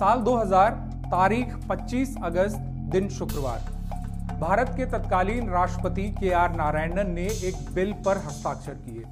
[0.00, 0.70] साल 2000
[1.06, 2.58] तारीख 25 अगस्त,
[2.92, 3.58] दिन शुक्रवार।
[4.40, 9.02] भारत के तत्कालीन राष्ट्रपति के आर नारायणन ने एक बिल पर हस्ताक्षर किए।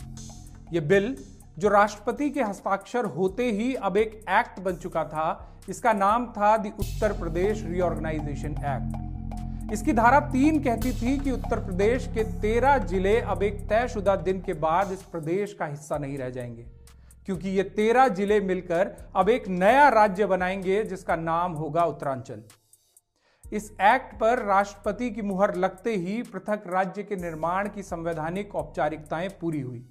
[0.72, 1.16] ये बिल,
[1.58, 5.26] जो राष्ट्रपति के हस्ताक्षर होते ही अब एक एक्ट बन चुका था,
[5.68, 9.72] इसका नाम था the Uttar Pradesh reorganisation act.
[9.72, 14.40] इसकी धारा तीन कहती थी कि उत्तर प्रदेश के तेरह ज़िले अब एक तयशुदा दिन
[14.40, 16.77] के बाद इस प्रदेश का हिस्सा नहीं रह जाएँगे।
[17.28, 22.42] क्योंकि ये तेरह ज़िले मिलकर अब एक नया राज्य बनाएँगे, जिसका नाम होगा उत्तरांचल।
[23.52, 29.28] इस एक्ट पर राष्ट्रपति की मुहर लगते ही पृथक राज्य के निर्माण की संवैधानिक औपचारिकताएँ
[29.28, 29.84] पूरी हुई।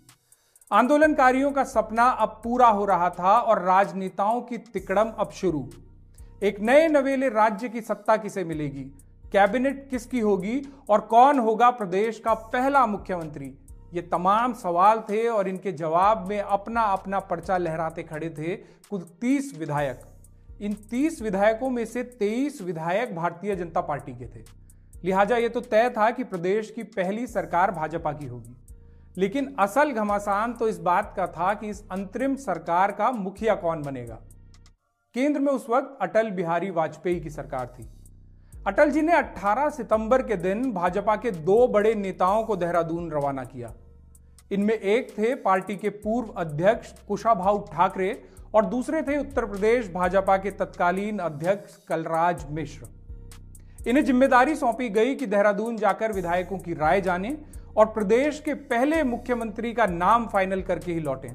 [0.71, 5.69] आंदोलनकारियों का सपना अब पूरा हो रहा था और राजनेताओं की तिकड़म अब शुरू।
[6.43, 8.83] एक नए नवेले राज्य की सत्ता किसे मिलेगी?
[9.31, 10.61] कैबिनेट किसकी होगी?
[10.89, 13.57] और कौन होगा प्रदेश का पहला मुख्यमंत्री?
[13.93, 18.55] ये तमाम सवाल थे और इनके जवाब में अपना अपना पर्चा लहराते खड़े थे
[18.89, 20.01] कुल तीस विधायक।
[20.61, 24.43] इन तीस विधायकों में से तेईस विधायक भारतीय जनता पार्टी के थे।
[25.03, 28.55] लिहाजा ये तो तय था कि प्रदेश की पहली सरकार भाजपा की होगी।
[29.17, 33.81] लेकिन असल घमासान तो इस बात का था कि इस अंतरिम सरकार का मुखिया कौन
[33.81, 34.15] बनेगा।
[35.15, 37.89] केंद्र में उस वक्त अटल बिहारी वाजपेयी की सरकार थी।
[38.67, 43.43] अटल जी ने 18 सितंबर के दिन भाजपा के दो बड़े नेताओं को देहरादून रवाना
[43.43, 43.73] किया।
[44.51, 48.11] इनमें एक थे पार्टी के पूर्व अध्यक्ष कुशाभाऊ ठाकरे
[48.55, 52.87] और दूसरे थे उत्तर प्रदेश भाजपा के तत्कालीन अध्यक्ष कलराज मिश्र।
[53.89, 57.37] इन्हें ज़िम्मेदारी सौंपी गई कि देहरादून जाकर विधायकों की राय जाने
[57.77, 61.31] और प्रदेश के पहले मुख्यमंत्री का नाम फाइनल करके ही लौटे।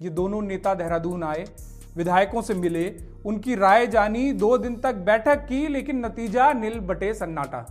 [0.00, 1.44] ये दोनों नेता देहरादून आए,
[1.96, 2.84] विधायकों से मिले,
[3.26, 7.64] उनकी राय जानी, दो दिन तक बैठक की, लेकिन नतीजा नील बटे सन्नाटा।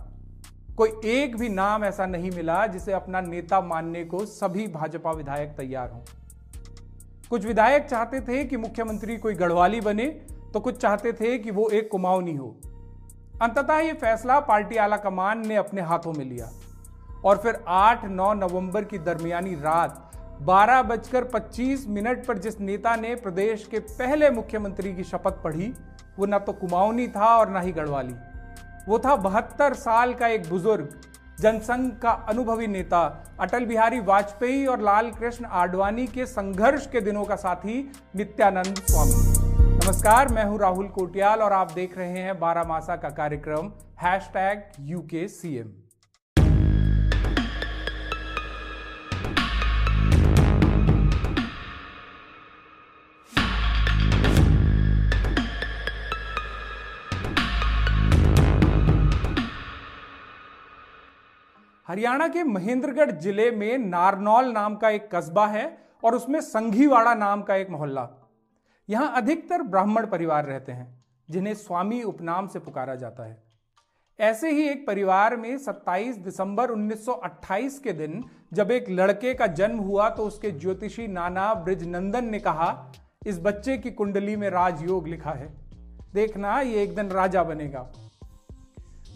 [0.76, 5.48] कोई एक भी नाम ऐसा नहीं मिला जिसे अपना नेता मानने को सभी भाजपा विधायक
[5.48, 6.00] तैयार हों।
[7.30, 10.06] कुछ विधायक चाहते थे कि मुख्यमंत्री कोई गढ़वाली बने
[10.54, 12.48] तो कुछ चाहते थे कि वो एक कुमाऊनी हो।
[13.42, 16.50] अंततः ये फैसला पार्टी आला कमान ने अपने हाथों में लिया।
[17.24, 20.10] और फिर 8-9 नवंबर की दरमियानी रात
[20.42, 25.72] बारह बजकर पच्चीस मिनट पर जिस नेता ने प्रदेश के पहले मुख्यमंत्री की शपथ पढ़ी,
[26.18, 28.14] वो ना तो कुमाऊनी था और ना ही गढ़वाली।
[28.88, 30.88] वो था बहत्तर साल का एक बुज़ुर्ग,
[31.40, 33.02] जनसंघ का अनुभवी नेता।
[33.40, 37.78] अटल बिहारी वाजपेयी और लाल कृष्ण आडवाणी के संघर्ष के दिनों का साथी
[38.16, 39.40] नित्यानंद स्वामी।
[39.76, 43.70] नमस्कार, मैं हूँ राहुल कोटियाल और आप देख रहे हैं बारामासा का कार्यक्रम
[44.02, 45.81] हैश टैग यू के सी सीएम
[61.92, 65.64] हरियाणा के महेंद्रगढ़ ज़िले में नारनौल नाम का एक कस्बा है
[66.04, 68.08] और उसमें संघीवाड़ा नाम का एक मोहल्ला।
[68.88, 70.86] यहाँ अधिकतर ब्राह्मण परिवार रहते हैं,
[71.28, 73.36] जिन्हें स्वामी उपनाम से पुकारा जाता है।
[74.18, 79.78] ऐसे ही एक परिवार में 27 दिसंबर 1928 के दिन जब एक लड़के का जन्म
[79.80, 82.92] हुआ तो उसके ज्योतिषी नाना ब्रिजनंदन ने कहा,
[83.26, 85.52] इस बच्चे की कुंडली में राजयोग लिखा है।
[86.14, 87.90] देखना, ये एक दिन राजा बनेगा।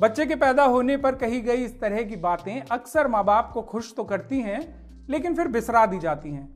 [0.01, 3.63] बच्चे के पैदा होने पर कही गई इस तरह की बातें अक्सर माँ बाप को
[3.63, 6.55] खुश तो करती हैं, लेकिन फिर बिसरा दी जाती हैं।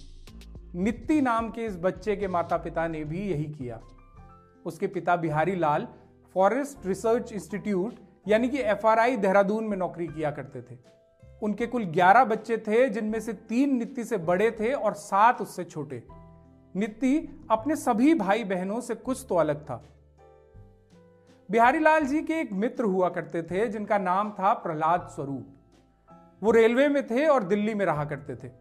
[0.75, 3.81] नित्ती नाम के इस बच्चे के माता पिता ने भी यही किया।
[4.67, 5.89] उसके पिता Bihari Lal
[6.35, 7.95] forest research institute,
[8.29, 10.79] यानी कि एफआरआई देहरादून में नौकरी किया करते थे।
[11.43, 15.65] उनके कुल 11 बच्चे थे, जिनमें से तीन नित्ती से बड़े थे और सात उससे
[15.65, 16.03] छोटे।
[16.77, 19.85] नित्ती अपने सभी भाई बहनों से कुछ तो अलग था।
[21.51, 25.47] बिहारी लाल जी के एक मित्र हुआ करते थे, जिनका नाम था प्रहलाद स्वरूप।
[26.43, 28.53] वो रेलवे में थे और दिल्ली में रहा करते थे।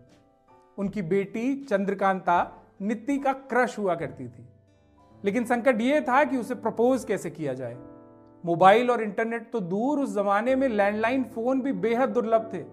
[0.77, 4.49] उनकी बेटी चंद्रकांता नित्ति का क्रश हुआ करती थी।
[5.25, 7.77] लेकिन संकट यह था कि उसे प्रपोज कैसे किया जाए?
[8.45, 12.63] मोबाइल और इंटरनेट तो दूर उस जमाने में लैंडलाइन फ़ोन भी बेहद दुर्लभ थे।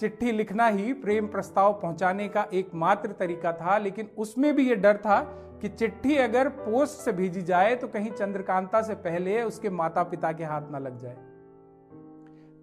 [0.00, 4.96] चिट्ठी लिखना ही प्रेम प्रस्ताव पहुँचाने का एकमात्र तरीका था, लेकिन उसमें भी यह डर
[4.96, 5.20] था
[5.64, 10.32] कि चिट्ठी अगर पोस्ट से भेजी जाए तो कहीं चंद्रकांता से पहले उसके माता पिता
[10.32, 11.16] के हाथ ना लग जाए।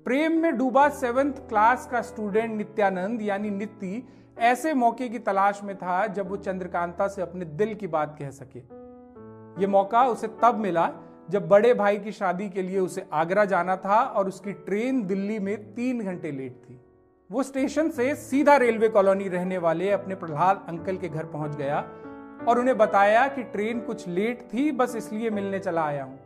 [0.05, 4.07] प्रेम में डूबा सेवेंथ क्लास का स्टूडेंट नित्यानंद, यानी नित्ति,
[4.39, 8.29] ऐसे मौके की तलाश में था जब वो चंद्रकांता से अपने दिल की बात कह
[8.29, 8.59] सके।
[9.61, 10.89] ये मौका उसे तब मिला
[11.29, 15.39] जब बड़े भाई की शादी के लिए उसे आगरा जाना था और उसकी ट्रेन दिल्ली
[15.39, 16.79] में तीन घंटे लेट थी।
[17.29, 21.81] वो स्टेशन से सीधा रेलवे कॉलोनी रहने वाले अपने प्रहलाद अंकल के घर पहुँच गया
[22.47, 26.19] और उन्हें बताया कि ट्रेन कुछ लेट थी, बस इसलिए मिलने चला आया हूँ।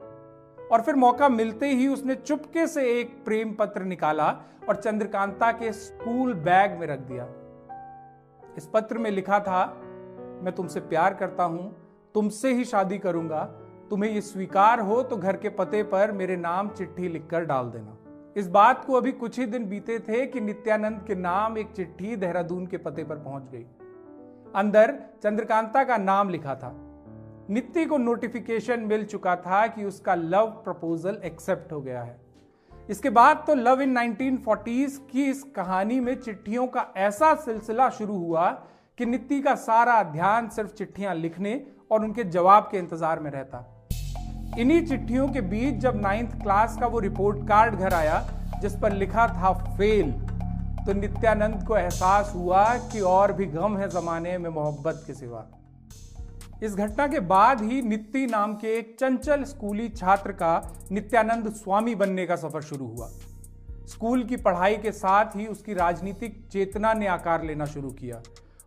[0.72, 4.28] और फिर मौका मिलते ही उसने चुपके से एक प्रेम पत्र निकाला
[4.70, 7.28] और चंद्रकांता के स्कूल बैग में रख दिया।
[8.58, 9.66] इस पत्र में लिखा था,
[10.44, 11.76] मैं तुमसे प्यार करता हूँ,
[12.14, 13.44] तुमसे ही शादी करूँगा,
[13.90, 17.98] तुम्हें यह स्वीकार हो तो घर के पते पर मेरे नाम चिट्ठी लिखकर डाल देना।
[18.38, 22.16] इस बात को अभी कुछ ही दिन बीते थे कि नित्यानंद के नाम एक चिट्ठी
[22.16, 23.66] देहरादून के पते पर पहुँच गई।
[24.56, 24.94] अंदर
[25.24, 26.74] चंद्रकांता का नाम लिखा था।
[27.50, 32.18] नित्य को नोटिफिकेशन मिल चुका था कि उसका लव प्रपोजल एक्सेप्ट हो गया है।
[32.90, 38.18] इसके बाद तो लव इन 1940s की इस कहानी में चिट्ठियों का ऐसा सिलसिला शुरू
[38.18, 38.50] हुआ
[38.98, 41.62] कि नित्ति का सारा ध्यान सिर्फ़ चिट्ठियाँ लिखने
[41.92, 43.64] और उनके जवाब के इंतज़ार में रहता।
[44.60, 48.20] इन्हीं चिट्ठियों के बीच जब नाइन्थ क्लास का वो रिपोर्ट कार्ड घर आया,
[48.62, 50.12] जिस पर लिखा था फेल
[50.86, 55.46] तो नित्यानंद को एहसास हुआ कि और भी गम है जमाने में मोहब्बत के सिवा।
[56.64, 60.52] इस घटना के बाद ही नित्ति नाम के एक चंचल स्कूली छात्र का
[60.92, 63.08] नित्यानंद स्वामी बनने का सफ़र शुरू हुआ।
[63.88, 68.22] स्कूल की पढ़ाई के साथ ही उसकी राजनीतिक चेतना ने आकार लेना शुरू किया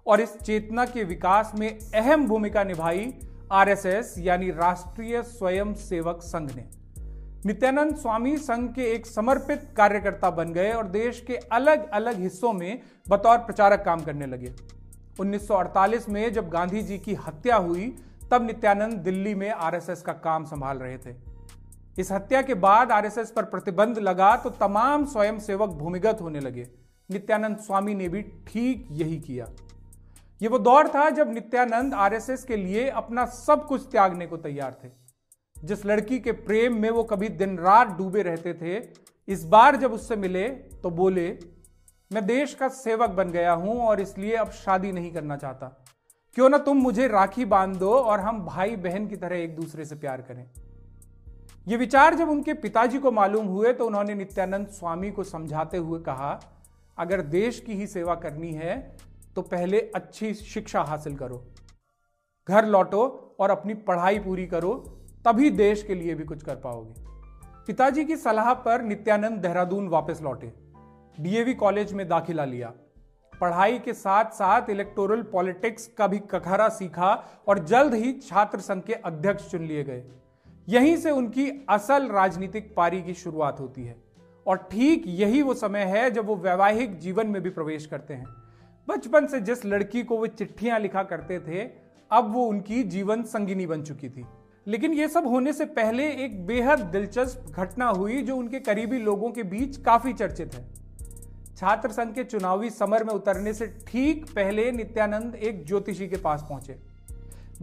[0.06, 3.12] और इस चेतना के विकास में अहम भूमिका निभाई
[3.52, 6.64] आरएसएस यानी राष्ट्रीय स्वयं सेवक संघ ने।
[7.46, 12.52] नित्यानंद स्वामी संघ के एक समर्पित कार्यकर्ता बन गए और देश के अलग अलग हिस्सों
[12.52, 14.52] में बतौर प्रचारक काम करने लगे।
[15.20, 17.86] 1948 में जब गांधी जी की हत्या हुई,
[18.30, 21.14] तब नित्यानंद दिल्ली में आरएसएस का काम संभाल रहे थे।
[21.98, 26.68] इस हत्या के बाद आरएसएस पर प्रतिबंध लगा तो तमाम स्वयंसेवक भूमिगत होने लगे।
[27.10, 29.46] नित्यानंद स्वामी ने भी ठीक यही किया।
[30.40, 34.80] ये वो दौर था जब नित्यानंद आरएसएस के लिए अपना सब कुछ त्यागने को तैयार
[34.84, 34.97] थे।
[35.64, 38.76] जिस लड़की के प्रेम में वो कभी दिन रात डूबे रहते थे,
[39.28, 40.48] इस बार जब उससे मिले
[40.82, 41.28] तो बोले,
[42.10, 45.66] मैं देश का सेवक बन गया हूँ और इसलिए अब शादी नहीं करना चाहता।
[46.36, 49.84] क्यों ना तुम मुझे राखी बाँध दो और हम भाई बहन की तरह एक दूसरे
[49.84, 50.44] से प्यार करें।
[51.66, 56.00] ये विचार जब उनके पिताजी को मालूम हुए तो उन्होंने नित्यानंद स्वामी को समझाते हुए
[56.00, 56.38] कहा,
[56.98, 58.76] अगर देश की ही सेवा करनी है
[59.36, 61.44] तो पहले अच्छी शिक्षा हासिल करो।
[62.48, 63.02] घर लौटो
[63.40, 64.72] और अपनी पढ़ाई पूरी करो
[65.28, 66.94] तभी देश के लिए भी कुछ कर पाओगे।
[67.66, 70.52] पिताजी की सलाह पर नित्यानंद देहरादून वापस लौटे।
[71.20, 72.72] डीएवी कॉलेज में दाखिला लिया।
[73.40, 77.12] पढ़ाई के साथ साथ इलेक्टोरल पॉलिटिक्स का भी कखरा सीखा
[77.48, 80.02] और जल्द ही छात्र संघ के अध्यक्ष चुन लिए गए।
[80.68, 83.96] यहीं से उनकी असल राजनीतिक पारी की शुरुआत होती है।
[84.46, 88.26] और ठीक यही वो समय है जब वो वैवाहिक जीवन में भी प्रवेश करते हैं।
[88.88, 91.70] बचपन से जिस लड़की को वो चिट्ठियाँ लिखा करते थे,
[92.10, 94.26] अब वो उनकी जीवन संगिनी बन चुकी थी।
[94.68, 99.30] लेकिन ये सब होने से पहले एक बेहद दिलचस्प घटना हुई जो उनके करीबी लोगों
[99.30, 100.64] के बीच काफ़ी चर्चित है।
[101.56, 106.44] छात्र संघ के चुनावी समर में उतरने से ठीक पहले नित्यानंद एक ज्योतिषी के पास
[106.48, 106.76] पहुँचे।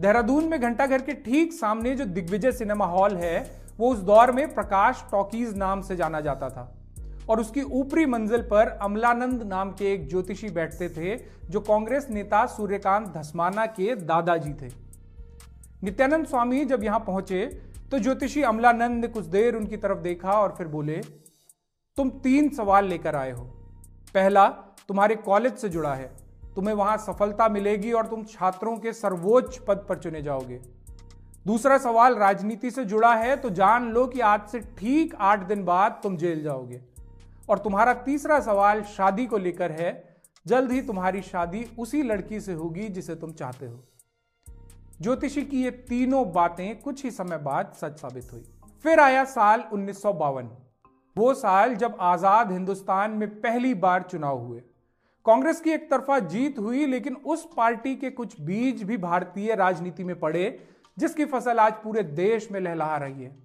[0.00, 4.54] देहरादून में घंटाघर के ठीक सामने जो दिग्विजय सिनेमा हॉल है, वो उस दौर में
[4.54, 6.72] प्रकाश टॉकीज नाम से जाना जाता था।
[7.30, 11.16] और उसकी ऊपरी मंजिल पर अमलानंद नाम के एक ज्योतिषी बैठते थे,
[11.50, 14.85] जो कांग्रेस नेता सूर्यकांत धस्माना के दादाजी थे।
[15.82, 17.44] नित्यानंद स्वामी जब यहाँ पहुँचे
[17.90, 20.96] तो ज्योतिषी अमलानंद ने कुछ देर उनकी तरफ़ देखा और फिर बोले,
[21.96, 23.44] तुम तीन सवाल लेकर आए हो।
[24.14, 24.48] पहला,
[24.88, 26.10] तुम्हारे कॉलेज से जुड़ा है।
[26.56, 30.60] तुम्हें वहाँ सफलता मिलेगी और तुम छात्रों के सर्वोच्च पद पर चुने जाओगे।
[31.46, 35.64] दूसरा सवाल, राजनीति से जुड़ा है तो जान लो कि आज से ठीक आठ दिन
[35.64, 36.80] बाद तुम जेल जाओगे।
[37.48, 39.92] और तुम्हारा तीसरा सवाल, शादी को लेकर है,
[40.46, 43.84] जल्द ही तुम्हारी शादी उसी लड़की से होगी जिसे तुम चाहते हो।
[45.00, 48.42] ज्योतिषी की ये तीनों बातें कुछ ही समय बाद सच साबित हुई।
[48.84, 50.48] फिर आया साल उन्नीस सौ बावन।
[51.16, 54.62] वो साल जब आज़ाद हिंदुस्तान में पहली बार चुनाव हुए।
[55.26, 60.04] कांग्रेस की एक तरफा जीत हुई, लेकिन उस पार्टी के कुछ बीज भी भारतीय राजनीति
[60.04, 60.58] में पड़े,
[60.96, 63.36] जिसकी फ़सल आज पूरे देश में लहला रही है।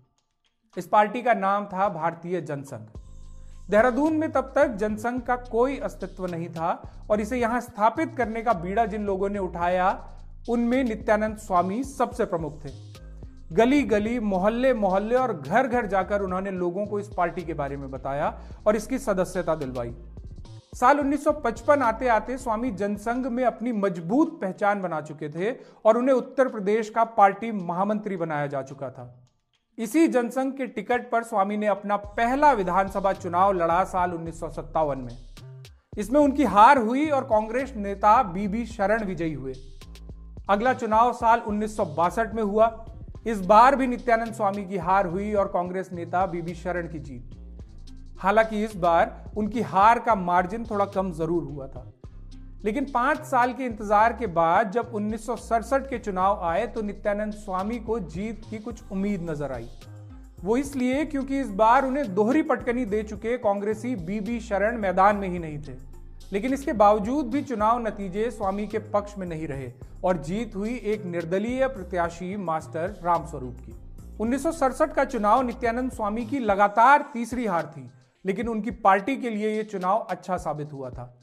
[0.78, 2.88] इस पार्टी का नाम था भारतीय जनसंघ।
[3.70, 6.72] देहरादून में तब तक जनसंघ का कोई अस्तित्व नहीं था,
[7.10, 9.90] और इसे यहाँ स्थापित करने का बीड़ा जिन लोगों ने उठाया
[10.50, 12.70] उनमें नित्यानंद स्वामी सबसे प्रमुख थे।
[13.54, 17.78] गली गली मोहल्ले मोहल्ले और घर घर जाकर उन्होंने लोगों को इस पार्टी के बारे
[17.78, 19.94] में बताया और इसकी सदस्यता दिलवाई।
[20.76, 25.52] साल 1955 आते आते स्वामी जनसंघ में अपनी मज़बूत पहचान बना चुके थे
[25.86, 29.28] और उन्हें उत्तर प्रदेश का पार्टी महामंत्री बनाया जा चुका था।
[29.78, 34.50] इसी जनसंघ के टिकट पर स्वामी ने अपना पहला विधानसभा चुनाव लड़ा साल उन्नीस सौ
[34.50, 35.18] सत्तावन में।
[35.98, 39.54] इसमें उनकी हार हुई और कांग्रेस नेता बीबी शरण विजयी हुए।
[40.52, 42.66] अगला चुनाव साल उन्नीस सौ बासठ में हुआ।
[43.28, 47.38] इस बार भी नित्यानंद स्वामी की हार हुई और कांग्रेस नेता बीबी शरण की जीत।
[48.20, 51.86] हालाँकि इस बार उनकी हार का मार्जिन थोड़ा कम ज़रूर हुआ था।
[52.66, 56.82] लेकिन पाँच साल के इंतज़ार के बाद जब उन्नीस सौ सड़सठ के चुनाव आए तो
[56.82, 59.70] नित्यानंद स्वामी को जीत की कुछ उम्मीद नज़र आई।
[60.44, 65.28] वो इसलिए क्योंकि इस बार उन्हें दोहरी पटकनी दे चुके कांग्रेसी बीबी शरण मैदान में
[65.30, 65.74] ही नहीं थे।
[66.32, 69.72] लेकिन इसके बावजूद भी चुनाव नतीजे स्वामी के पक्ष में नहीं रहे
[70.04, 73.76] और जीत हुई एक निर्दलीय प्रत्याशी मास्टर रामस्वरूप की।
[74.20, 77.90] उन्नीस सौ सड़सठ का चुनाव नित्यानंद स्वामी की लगातार तीसरी हार थी,
[78.26, 81.14] लेकिन उनकी पार्टी के लिए यह चुनाव अच्छा साबित हुआ था।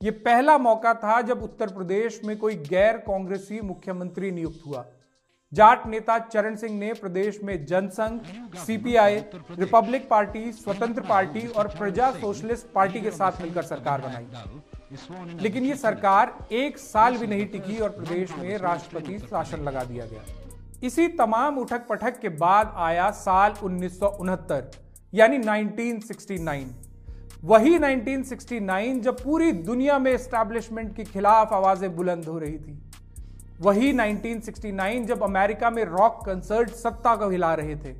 [0.00, 4.84] यह पहला मौका था जब उत्तर प्रदेश में कोई गैर कांग्रेसी मुख्यमंत्री नियुक्त हुआ।
[5.52, 8.20] जाट नेता चरण सिंह ने प्रदेश में Jansangh
[8.58, 9.16] CPI
[9.50, 15.76] republic party Swatantra party और प्रजा सोशलिस्ट पार्टी के साथ मिलकर सरकार बनाई। लेकिन ये
[15.76, 20.24] सरकार एक साल भी नहीं टिकी और प्रदेश में राष्ट्रपति शासन लगा दिया गया।
[20.82, 24.70] इसी तमाम उठक पठक के बाद आया साल उन्नीस सौ उनहत्तर,
[25.12, 26.66] यानी 1969
[27.44, 32.78] वही 1969 जब पूरी दुनिया में एस्टैब्लिशमेंट के खिलाफ आवाज़ें बुलंद हो रही थी।
[33.60, 37.94] वही 1969 जब अमेरिका में रॉक कंसर्ट सत्ता को हिला रहे थे,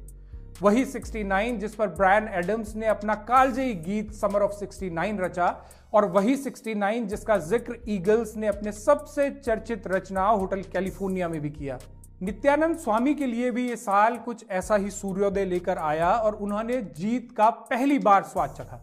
[0.62, 5.46] वही 69 जिस पर ब्रायन एडम्स ने अपना कालजयी गीत समर ऑफ़ 69 रचा,
[5.94, 11.50] और वही 69 जिसका ज़िक्र ईगल्स ने अपने सबसे चर्चित रचना होटल कैलिफ़ोर्निया में भी
[11.50, 11.78] किया।
[12.22, 16.80] नित्यानंद स्वामी के लिए भी ये साल कुछ ऐसा ही सूर्योदय लेकर आया और उन्होंने
[16.96, 18.82] जीत का पहली बार स्वाद चखा।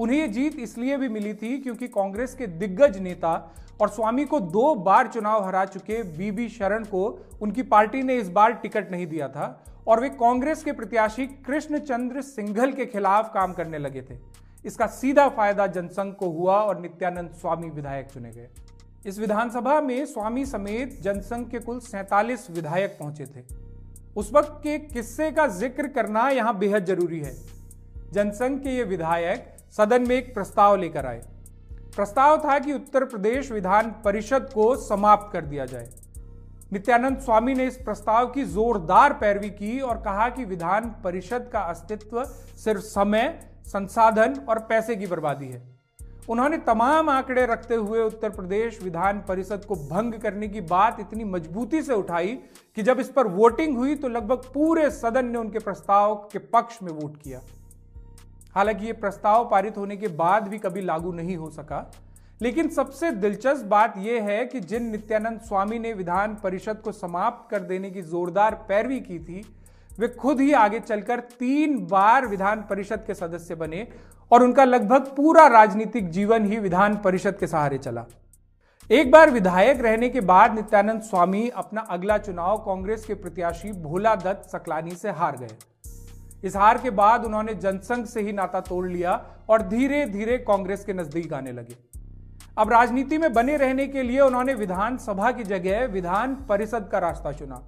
[0.00, 3.32] उन्हें ये जीत इसलिए भी मिली थी क्योंकि कांग्रेस के दिग्गज नेता
[3.80, 7.04] और स्वामी को दो बार चुनाव हरा चुके बीबी शरण को
[7.42, 9.46] उनकी पार्टी ने इस बार टिकट नहीं दिया था
[9.88, 14.18] और वे कांग्रेस के प्रत्याशी कृष्णचंद्र सिंघल के खिलाफ काम करने लगे थे।
[14.64, 18.48] इसका सीधा फ़ायदा जनसंघ को हुआ और नित्यानंद स्वामी विधायक चुने गए।
[19.06, 23.44] इस विधानसभा में स्वामी समेत जनसंघ के कुल सैतालीस विधायक पहुँचे थे।
[24.16, 27.34] उस वक्त के किस्से का ज़िक्र करना यहाँ बेहद ज़रूरी है।
[28.12, 31.22] जनसंघ के ये विधायक सदन में एक प्रस्ताव लेकर आए।
[31.96, 35.88] प्रस्ताव था कि उत्तर प्रदेश विधान परिषद को समाप्त कर दिया जाए।
[36.72, 41.60] नित्यानंद स्वामी ने इस प्रस्ताव की जोरदार पैरवी की और कहा कि विधान परिषद का
[41.60, 45.62] अस्तित्व सिर्फ़ समय, संसाधन और पैसे की बर्बादी है।
[46.28, 51.24] उन्होंने तमाम आंकड़े रखते हुए उत्तर प्रदेश विधान परिषद को भंग करने की बात इतनी
[51.24, 52.38] मजबूती से उठाई
[52.76, 56.82] कि जब इस पर वोटिंग हुई तो लगभग पूरे सदन ने उनके प्रस्ताव के पक्ष
[56.82, 57.40] में वोट किया।
[58.54, 61.90] हालाँकि ये प्रस्ताव पारित होने के बाद भी कभी लागू नहीं हो सका।
[62.42, 67.50] लेकिन सबसे दिलचस्प बात यह है कि जिन नित्यानंद स्वामी ने विधान परिषद को समाप्त
[67.50, 69.42] कर देने की जोरदार पैरवी की थी,
[69.98, 73.86] वे खुद ही आगे चलकर तीन बार विधान परिषद के सदस्य बने
[74.30, 78.04] और उनका लगभग पूरा राजनीतिक जीवन ही विधान परिषद के सहारे चला।
[78.90, 84.14] एक बार विधायक रहने के बाद नित्यानंद स्वामी अपना अगला चुनाव कांग्रेस के प्रत्याशी भोला
[84.14, 85.56] दत्त सकलानी से हार गए।
[86.44, 89.12] इस हार के बाद उन्होंने जनसंघ से ही नाता तोड़ लिया
[89.50, 91.76] और धीरे धीरे कांग्रेस के नज़दीक आने लगे।
[92.58, 97.32] अब राजनीति में बने रहने के लिए उन्होंने विधानसभा की जगह विधान परिषद का रास्ता
[97.32, 97.62] चुना।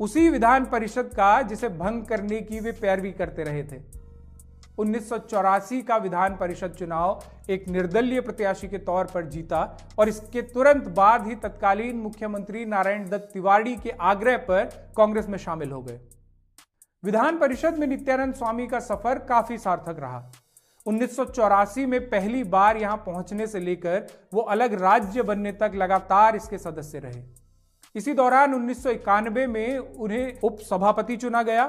[0.00, 3.80] उसी विधान परिषद का जिसे भंग करने की वे पैरवी करते रहे थे।
[4.78, 9.62] उन्नीस सौ चौरासी का विधान परिषद चुनाव एक निर्दलीय प्रत्याशी के तौर पर जीता
[9.98, 14.64] और इसके तुरंत बाद ही तत्कालीन मुख्यमंत्री नारायण दत्त तिवारी के आग्रह पर
[14.96, 16.00] कांग्रेस में शामिल हो गए।
[17.04, 20.30] विधान परिषद में नित्यानंद स्वामी का सफ़र काफ़ी सार्थक रहा।
[20.86, 25.72] उन्नीस सौ चौरासी में पहली बार यहाँ पहुँचने से लेकर वो अलग राज्य बनने तक
[25.74, 27.22] लगातार इसके सदस्य रहे।
[27.94, 31.66] इसी दौरान उन्नीस सौ इक्यानवे में उन्हें उप सभापति चुना गया,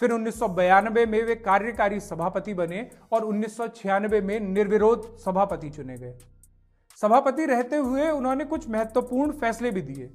[0.00, 5.96] फिर उन्नीस में वे कार्यकारी सभापति बने और उन्नीस सौ छियानबे में निर्विरोध सभापति चुने
[5.96, 6.16] गए।
[6.98, 10.10] सभापति रहते हुए उन्होंने कुछ महत्वपूर्ण फैसले भी दिए।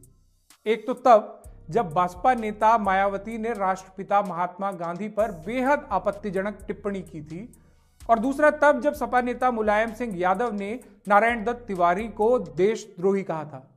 [0.65, 7.01] एक तो तब जब बसपा नेता मायावती ने राष्ट्रपिता महात्मा गांधी पर बेहद आपत्तिजनक टिप्पणी
[7.01, 7.49] की थी,
[8.09, 13.23] और दूसरा तब जब सपा नेता मुलायम सिंह यादव ने नारायण दत्त तिवारी को देशद्रोही
[13.23, 13.67] कहा था।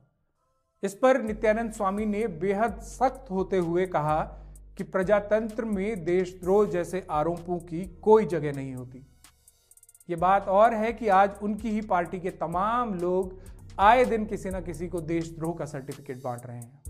[0.83, 4.19] इस पर नित्यानंद स्वामी ने बेहद सख्त होते हुए कहा
[4.77, 9.05] कि प्रजातंत्र में देशद्रोह जैसे आरोपों की कोई जगह नहीं होती।
[10.09, 13.37] ये बात और है कि आज उनकी ही पार्टी के तमाम लोग
[13.79, 16.88] आए दिन किसी न किसी को देशद्रोह का सर्टिफिकेट बांट रहे हैं।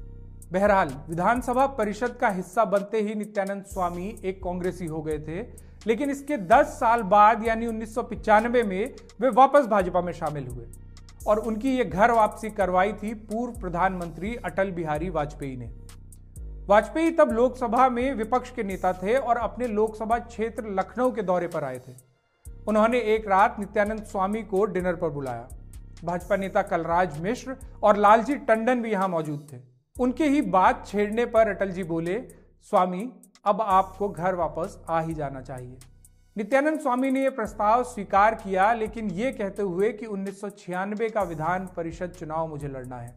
[0.51, 5.41] बहरहाल, विधानसभा परिषद का हिस्सा बनते ही नित्यानंद स्वामी एक कांग्रेसी हो गए थे,
[5.87, 10.65] लेकिन इसके 10 साल बाद, यानी उन्नीस में, वे वापस भाजपा में शामिल हुए।
[11.27, 15.71] और उनकी ये घर वापसी करवाई थी पूर्व प्रधानमंत्री अटल बिहारी वाजपेयी ने।
[16.67, 21.47] वाजपेयी तब लोकसभा में विपक्ष के नेता थे और अपने लोकसभा क्षेत्र लखनऊ के दौरे
[21.47, 21.93] पर आए थे।
[22.67, 25.47] उन्होंने एक रात नित्यानंद स्वामी को डिनर पर बुलाया।
[26.05, 31.25] भाजपा नेता कलराज मिश्र और लालजी टंडन भी यहाँ मौजूद थे। उनके ही बात छेड़ने
[31.25, 32.19] पर अटल जी बोले,
[32.71, 33.11] स्वामी,
[33.45, 35.77] अब आपको घर वापस आ ही जाना चाहिए।
[36.35, 41.09] नित्यानंद स्वामी ने यह प्रस्ताव स्वीकार किया, लेकिन यह कहते हुए कि उन्नीस सौ छियानवे
[41.09, 43.13] का विधान परिषद चुनाव मुझे लड़ना है।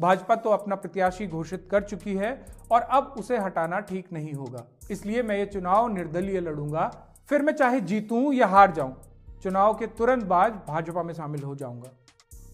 [0.00, 2.32] भाजपा तो अपना प्रत्याशी घोषित कर चुकी है
[2.72, 6.90] और अब उसे हटाना ठीक नहीं होगा। इसलिए मैं ये चुनाव निर्दलीय लड़ूँगा।
[7.28, 8.94] फिर मैं चाहे जीतूं या हार जाऊँ,
[9.42, 11.90] चुनाव के तुरंत बाद भाजपा में शामिल हो जाऊँगा।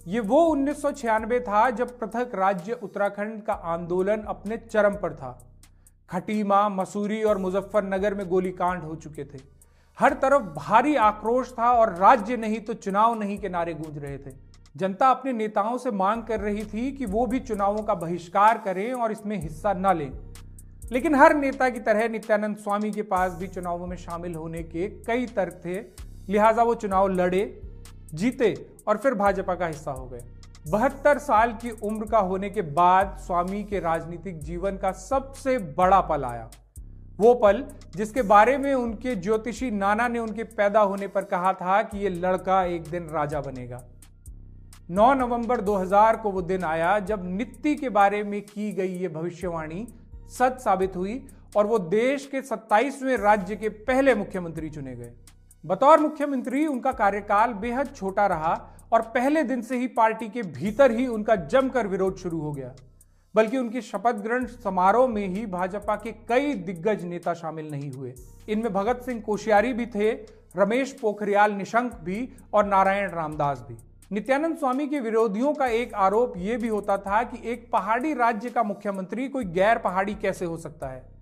[0.06, 5.14] ये वो उन्नीस सौ छियानवे था जब पृथक राज्य उत्तराखंड का आंदोलन अपने चरम पर
[5.14, 5.48] था।
[6.10, 9.38] खटीमा, मसूरी और मुजफ्फरनगर में गोलीकांड हो चुके थे।
[9.98, 14.18] हर तरफ़ भारी आक्रोश था और राज्य नहीं तो चुनाव नहीं के नारे गूंज रहे
[14.18, 14.34] थे।
[14.76, 18.92] जनता अपने नेताओं से मांग कर रही थी कि वो भी चुनावों का बहिष्कार करें
[18.92, 20.12] और इसमें हिस्सा न लें।
[20.92, 24.88] लेकिन हर नेता की तरह नित्यानंद स्वामी के पास भी चुनावों में शामिल होने के
[24.88, 25.80] कई तर्क थे।
[26.32, 27.62] लिहाजा वो चुनाव लड़े
[28.14, 30.20] जीते और फिर भाजपा का हिस्सा हो गए।
[30.70, 36.00] बहत्तर साल की उम्र का होने के बाद स्वामी के राजनीतिक जीवन का सबसे बड़ा
[36.00, 36.50] पल आया।
[37.18, 37.64] वो पल
[37.96, 42.08] जिसके बारे में उनके ज्योतिषी नाना ने उनके पैदा होने पर कहा था कि ये
[42.08, 43.82] लड़का एक दिन राजा बनेगा।
[44.90, 49.08] 9 नवंबर 2000 को वो दिन आया जब नित्य के बारे में की गई ये
[49.08, 49.86] भविष्यवाणी
[50.28, 55.12] सच साबित हुई और वो देश के 27वें राज्य के पहले मुख्यमंत्री चुने गए।
[55.66, 58.52] बतौर मुख्यमंत्री उनका कार्यकाल बेहद छोटा रहा
[58.92, 62.74] और पहले दिन से ही पार्टी के भीतर ही उनका जमकर विरोध शुरू हो गया।
[63.34, 68.14] बल्कि उनके शपथ ग्रहण समारोह में ही भाजपा के कई दिग्गज नेता शामिल नहीं हुए।
[68.48, 70.12] इनमें भगत सिंह कोश्यारी भी थे,
[70.56, 73.76] रमेश पोखरियाल निशंक भी और नारायण रामदास भी।
[74.12, 78.50] नित्यानंद स्वामी के विरोधियों का एक आरोप यह भी होता था कि एक पहाड़ी राज्य
[78.50, 81.15] का मुख्यमंत्री कोई गैर पहाड़ी कैसे हो सकता है?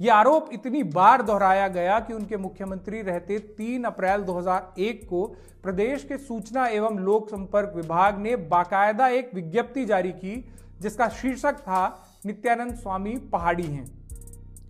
[0.00, 5.26] यह आरोप इतनी बार दोहराया गया कि उनके मुख्यमंत्री रहते 3 अप्रैल 2001 को
[5.62, 11.52] प्रदेश के सूचना एवं लोक संपर्क विभाग ने बाकायदा एक विज्ञप्ति जारी की, जिसका शीर्षक
[11.52, 13.86] था, नित्यानंद स्वामी पहाड़ी हैं।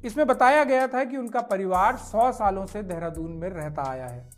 [0.05, 4.29] इसमें बताया गया था कि उनका परिवार 100 सालों से देहरादून में रहता आया है।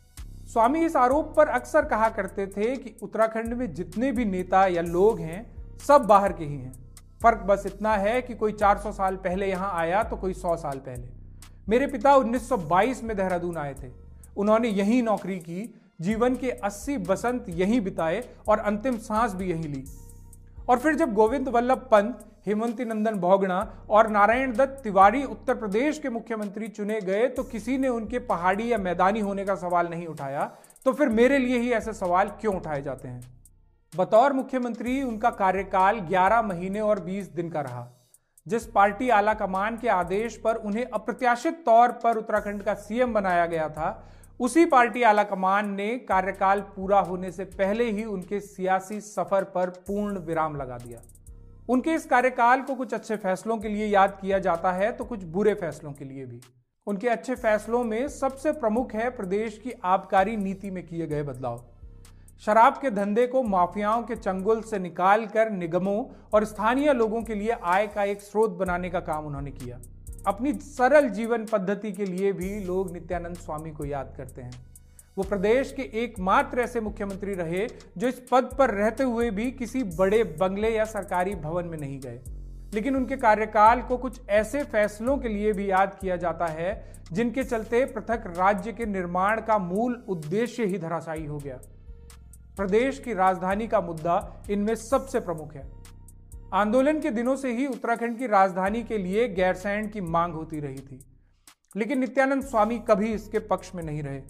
[0.52, 4.83] स्वामी इस आरोप पर अक्सर कहा करते थे कि उत्तराखंड में जितने भी नेता या
[4.83, 5.47] लोग हैं,
[5.78, 6.88] सब बाहर के ही हैं।
[7.21, 10.79] फ़र्क बस इतना है कि कोई 400 साल पहले यहाँ आया तो कोई 100 साल
[10.79, 11.09] पहले।
[11.69, 13.91] मेरे पिता 1922 में देहरादून आए थे।
[14.37, 19.69] उन्होंने यहीं नौकरी की, जीवन के 80 बसंत यहीं बिताए और अंतिम सांस भी यहीं
[19.69, 19.85] ली।
[20.69, 23.59] और फिर जब गोविंद वल्लभ पंत, हेमंती नंदन भोगणा
[23.91, 28.71] और नारायण दत्त तिवारी उत्तर प्रदेश के मुख्यमंत्री चुने गए तो किसी ने उनके पहाड़ी
[28.73, 30.45] या मैदानी होने का सवाल नहीं उठाया
[30.87, 33.21] तो फिर मेरे लिए ही ऐसे सवाल क्यों उठाए जाते हैं?
[33.92, 37.87] बतौर मुख्यमंत्री उनका कार्यकाल 11 महीने और 20 दिन का रहा।
[38.46, 43.46] जिस पार्टी आला कमान के आदेश पर उन्हें अप्रत्याशित तौर पर उत्तराखंड का सीएम बनाया
[43.46, 44.09] गया था,
[44.40, 50.18] उसी पार्टी आलाकमान ने कार्यकाल पूरा होने से पहले ही उनके सियासी सफ़र पर पूर्ण
[50.18, 51.01] विराम लगा दिया।
[51.68, 55.24] उनके इस कार्यकाल को कुछ अच्छे फैसलों के लिए याद किया जाता है तो कुछ
[55.24, 56.40] बुरे फैसलों के लिए भी।
[56.87, 61.64] उनके अच्छे फैसलों में सबसे प्रमुख है प्रदेश की आबकारी नीति में किए गए बदलाव।
[62.46, 67.51] शराब के धंधे को माफियाओं के चंगुल से निकालकर निगमों और स्थानीय लोगों के लिए
[67.64, 69.79] आय का एक स्रोत बनाने का काम उन्होंने किया।
[70.27, 74.53] अपनी सरल जीवन पद्धति के लिए भी लोग नित्यानंद स्वामी को याद करते हैं।
[75.18, 79.83] वो प्रदेश के एकमात्र ऐसे मुख्यमंत्री रहे, जो इस पद पर रहते हुए भी किसी
[79.83, 82.20] बड़े बंगले या सरकारी भवन में नहीं गए।
[82.74, 87.44] लेकिन उनके कार्यकाल को कुछ ऐसे फैसलों के लिए भी याद किया जाता है, जिनके
[87.44, 91.59] चलते पृथक राज्य के निर्माण का मूल उद्देश्य ही धराशायी हो गया।
[92.59, 95.66] प्रदेश की राजधानी का मुद्दा इनमें सबसे प्रमुख है।
[96.55, 100.79] आंदोलन के दिनों से ही उत्तराखंड की राजधानी के लिए गैरसैंड की मांग होती रही
[100.79, 101.01] थी।
[101.77, 104.21] लेकिन नित्यानंद स्वामी कभी इसके पक्ष में नहीं रहे।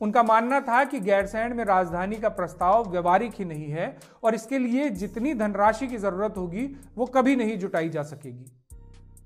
[0.00, 4.58] उनका मानना था कि गैरसैंड में राजधानी का प्रस्ताव व्यवहारिक ही नहीं है और इसके
[4.58, 8.50] लिए जितनी धनराशि की ज़रूरत होगी, वो कभी नहीं जुटाई जा सकेगी।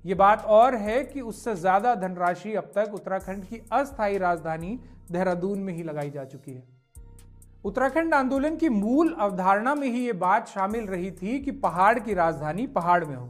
[0.05, 4.79] ये बात और है कि उससे ज़्यादा धनराशि अब तक उत्तराखंड की अस्थायी राजधानी
[5.11, 6.76] देहरादून में ही लगाई जा चुकी है।
[7.67, 12.13] उत्तराखंड आंदोलन की मूल अवधारणा में ही ये बात शामिल रही थी कि पहाड़ की
[12.13, 13.25] राजधानी पहाड़ में हो,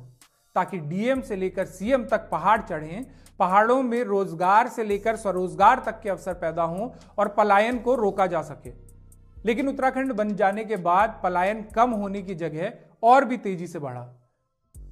[0.56, 3.06] ताकि डीएम से लेकर सीएम तक पहाड़ चढ़ें,
[3.40, 8.28] पहाड़ों में रोज़गार से लेकर स्वरोजगार तक के अवसर पैदा हों और पलायन को रोका
[8.28, 8.74] जा सके।
[9.46, 12.74] लेकिन उत्तराखंड बन जाने के बाद पलायन कम होने की जगह
[13.04, 14.08] और भी तेज़ी से बढ़ा,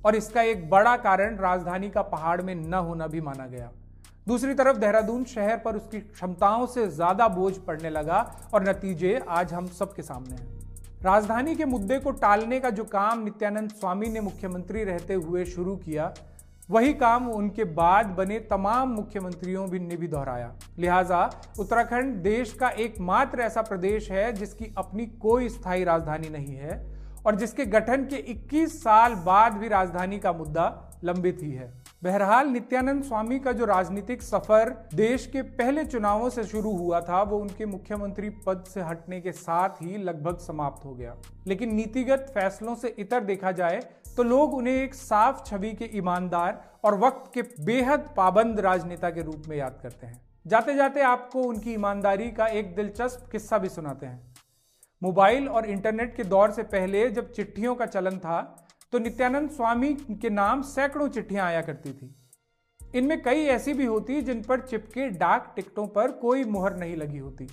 [0.06, 3.72] और इसका एक बड़ा कारण राजधानी का पहाड़ में न होना भी माना गया।
[4.28, 8.20] दूसरी तरफ़ देहरादून शहर पर उसकी क्षमताओं से ज़्यादा बोझ पड़ने लगा
[8.54, 13.24] और नतीजे आज हम सबके सामने हैं। राजधानी के मुद्दे को टालने का जो काम
[13.24, 16.14] नित्यानंद स्वामी ने मुख्यमंत्री रहते हुए शुरू किया,
[16.70, 21.24] वही काम उनके बाद बने तमाम मुख्यमंत्रियों भी ने भी दोहराया। लिहाजा
[21.60, 26.84] उत्तराखंड देश का एकमात्र ऐसा प्रदेश है जिसकी अपनी कोई स्थायी राजधानी नहीं है
[27.26, 30.72] और जिसके गठन के 21 साल बाद भी राजधानी का मुद्दा
[31.04, 31.74] लंबित ही है।
[32.06, 37.22] बहरहाल नित्यानंद स्वामी का जो राजनीतिक सफ़र देश के पहले चुनावों से शुरू हुआ था,
[37.22, 41.16] वो उनके मुख्यमंत्री पद से हटने के साथ ही लगभग समाप्त हो गया।
[41.48, 43.80] लेकिन नीतिगत फैसलों से इतर देखा जाए
[44.18, 49.22] तो लोग उन्हें एक साफ़ छवि के ईमानदार और वक्त के बेहद पाबंद राजनेता के
[49.22, 53.70] रूप में याद करते हैं। जाते जाते आपको उनकी ईमानदारी का एक दिलचस्प किस्सा भी
[53.70, 54.36] सुनाते हैं।
[55.02, 58.40] मोबाइल और इंटरनेट के दौर से पहले जब चिट्ठियों का चलन था
[58.94, 62.16] तो नित्यानंद स्वामी के नाम सैकड़ों चिट्ठियाँ आया करती थी।
[62.96, 67.18] इनमें कई ऐसी भी होती जिन पर चिपके डाक टिकटों पर कोई मुहर नहीं लगी
[67.18, 67.48] होती।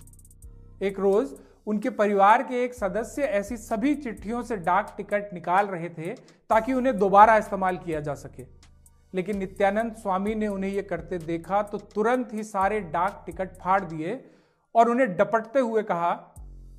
[0.82, 1.30] एक रोज
[1.66, 6.14] उनके परिवार के एक सदस्य ऐसी सभी चिट्ठियों से डाक टिकट निकाल रहे थे
[6.50, 8.46] ताकि उन्हें दोबारा इस्तेमाल किया जा सके।
[9.14, 13.80] लेकिन नित्यानंद स्वामी ने उन्हें यह करते देखा तो तुरंत ही सारे डाक टिकट फाड़
[13.84, 14.20] दिए
[14.74, 16.12] और उन्हें डपटते हुए कहा,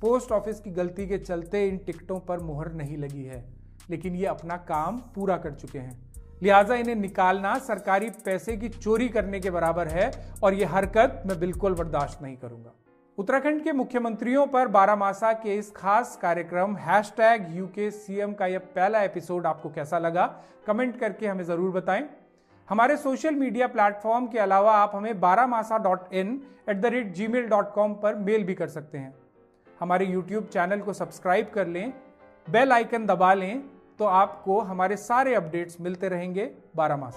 [0.00, 3.42] पोस्ट ऑफ़िस की गलती के चलते इन टिकटों पर मुहर नहीं लगी है।
[3.90, 6.02] लेकिन ये अपना काम पूरा कर चुके हैं।
[6.42, 10.10] लिहाजा इन्हें निकालना सरकारी पैसे की चोरी करने के बराबर है
[10.42, 12.72] और यह हरकत मैं बिल्कुल बर्दाश्त नहीं करूँगा।
[13.18, 18.58] उत्तराखंड के मुख्यमंत्रियों पर बारामासा के इस खास कार्यक्रम हैश टैग यूके सीएम का यह
[18.74, 20.26] पहला एपिसोड आपको कैसा लगा,
[20.66, 22.08] कमेंट करके हमें ज़रूर बताएँ।
[22.68, 27.12] हमारे सोशल मीडिया प्लेटफॉर्म के अलावा आप हमें Barah Masa dot in at the rate
[27.28, 29.14] Gmail dot com पर मेल भी कर सकते हैं।
[29.80, 31.92] हमारे यूट्यूब चैनल को सब्सक्राइब कर लें,
[32.46, 33.62] बेल आइकन दबा लें
[33.98, 37.16] तो आपको हमारे सारे अपडेट्स मिलते रहेंगे बारह मास